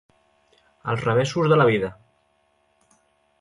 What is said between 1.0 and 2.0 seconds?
revessos de la vida.